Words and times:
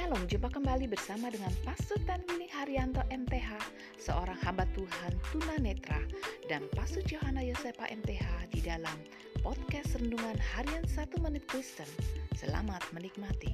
Shalom, 0.00 0.24
jumpa 0.32 0.48
kembali 0.48 0.88
bersama 0.88 1.28
dengan 1.28 1.52
Pastor 1.60 2.00
Tanwini 2.08 2.48
Haryanto 2.48 3.04
MTH, 3.12 3.52
seorang 4.00 4.40
hamba 4.48 4.64
Tuhan 4.72 5.12
tunanetra, 5.28 6.00
dan 6.48 6.64
Pastor 6.72 7.04
Johanna 7.04 7.44
Yosepa 7.44 7.84
MTH 7.84 8.48
di 8.48 8.64
dalam 8.64 8.96
podcast 9.44 10.00
Rendungan 10.00 10.40
Harian 10.40 10.88
1 10.88 11.20
Menit 11.20 11.44
Kristen. 11.52 11.84
Selamat 12.32 12.80
menikmati. 12.96 13.52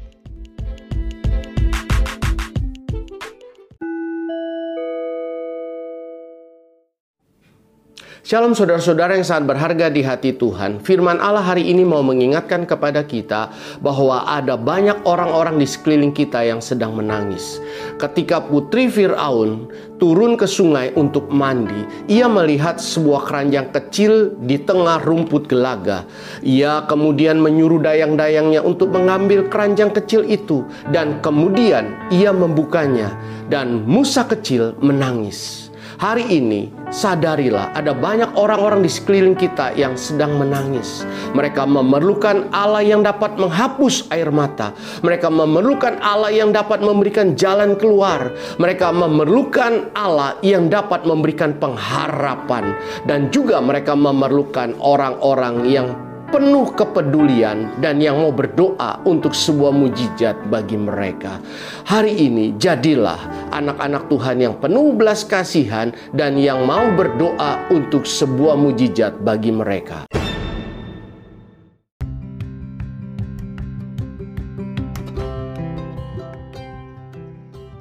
Shalom 8.27 8.59
saudara-saudara 8.59 9.15
yang 9.15 9.23
sangat 9.23 9.55
berharga 9.55 9.87
di 9.87 10.03
hati 10.03 10.35
Tuhan. 10.35 10.83
Firman 10.83 11.23
Allah 11.23 11.47
hari 11.47 11.71
ini 11.71 11.87
mau 11.87 12.03
mengingatkan 12.03 12.67
kepada 12.67 13.07
kita 13.07 13.55
bahwa 13.79 14.27
ada 14.27 14.59
banyak 14.59 14.99
orang-orang 15.07 15.63
di 15.63 15.67
sekeliling 15.71 16.11
kita 16.11 16.43
yang 16.43 16.59
sedang 16.59 16.99
menangis. 16.99 17.63
Ketika 18.03 18.43
putri 18.43 18.91
Firaun 18.91 19.71
turun 20.03 20.35
ke 20.35 20.43
sungai 20.43 20.91
untuk 20.99 21.31
mandi, 21.31 21.87
ia 22.11 22.27
melihat 22.27 22.83
sebuah 22.83 23.31
keranjang 23.31 23.71
kecil 23.71 24.35
di 24.43 24.59
tengah 24.59 25.07
rumput 25.07 25.47
gelaga. 25.47 26.03
Ia 26.43 26.83
kemudian 26.91 27.39
menyuruh 27.39 27.79
dayang-dayangnya 27.79 28.59
untuk 28.59 28.91
mengambil 28.91 29.47
keranjang 29.47 29.95
kecil 29.95 30.27
itu 30.27 30.67
dan 30.91 31.23
kemudian 31.23 31.95
ia 32.11 32.35
membukanya 32.35 33.15
dan 33.47 33.87
Musa 33.87 34.27
kecil 34.27 34.75
menangis. 34.83 35.66
Hari 35.97 36.29
ini, 36.29 36.69
sadarilah 36.93 37.73
ada 37.73 37.97
banyak 37.97 38.37
orang-orang 38.37 38.85
di 38.85 38.91
sekeliling 38.93 39.33
kita 39.33 39.73
yang 39.81 39.97
sedang 39.97 40.37
menangis. 40.37 41.09
Mereka 41.33 41.65
memerlukan 41.65 42.53
Allah 42.53 42.85
yang 42.85 43.01
dapat 43.01 43.41
menghapus 43.41 44.13
air 44.13 44.29
mata. 44.29 44.77
Mereka 45.01 45.33
memerlukan 45.33 45.97
Allah 46.05 46.29
yang 46.29 46.53
dapat 46.53 46.85
memberikan 46.85 47.33
jalan 47.33 47.81
keluar. 47.81 48.29
Mereka 48.61 48.93
memerlukan 48.93 49.97
Allah 49.97 50.37
yang 50.45 50.69
dapat 50.69 51.09
memberikan 51.09 51.57
pengharapan, 51.57 52.77
dan 53.09 53.33
juga 53.33 53.57
mereka 53.65 53.97
memerlukan 53.97 54.77
orang-orang 54.77 55.65
yang 55.65 55.97
penuh 56.31 56.75
kepedulian 56.75 57.71
dan 57.79 58.03
yang 58.03 58.19
mau 58.19 58.35
berdoa 58.35 58.99
untuk 59.07 59.31
sebuah 59.31 59.71
mujizat 59.71 60.35
bagi 60.51 60.75
mereka. 60.75 61.39
Hari 61.87 62.13
ini 62.19 62.59
jadilah 62.59 63.51
anak-anak 63.55 64.11
Tuhan 64.11 64.43
yang 64.43 64.55
penuh 64.59 64.95
belas 64.95 65.23
kasihan 65.23 65.95
dan 66.11 66.35
yang 66.35 66.67
mau 66.67 66.91
berdoa 66.99 67.71
untuk 67.71 68.05
sebuah 68.05 68.59
mujizat 68.59 69.23
bagi 69.23 69.55
mereka. 69.55 70.07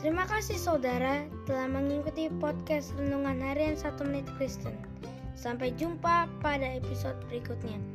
Terima 0.06 0.30
kasih 0.30 0.58
saudara 0.62 1.26
telah 1.50 1.66
mengikuti 1.66 2.30
podcast 2.38 2.94
Renungan 2.98 3.42
Harian 3.42 3.74
1 3.74 3.98
Menit 4.06 4.30
Kristen. 4.38 4.78
Sampai 5.36 5.76
jumpa 5.76 6.26
pada 6.40 6.66
episode 6.66 7.20
berikutnya. 7.28 7.95